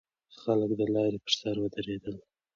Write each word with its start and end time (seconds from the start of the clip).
خلک 0.41 0.69
د 0.79 0.81
لارې 0.93 1.19
پر 1.23 1.33
سر 1.39 1.55
ودرېدل. 1.61 2.15